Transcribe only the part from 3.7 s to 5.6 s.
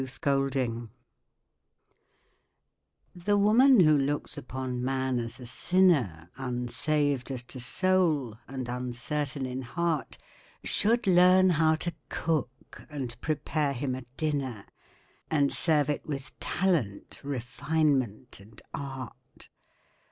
who looks upon man as a